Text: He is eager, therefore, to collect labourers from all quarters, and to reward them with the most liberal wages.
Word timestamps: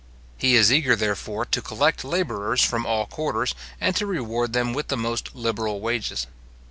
He 0.35 0.55
is 0.55 0.73
eager, 0.73 0.95
therefore, 0.95 1.45
to 1.45 1.61
collect 1.61 2.03
labourers 2.03 2.63
from 2.63 2.87
all 2.87 3.05
quarters, 3.05 3.53
and 3.79 3.95
to 3.97 4.07
reward 4.07 4.51
them 4.51 4.73
with 4.73 4.87
the 4.87 4.97
most 4.97 5.35
liberal 5.35 5.79
wages. 5.79 6.25